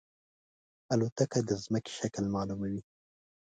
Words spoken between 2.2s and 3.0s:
معلوموي.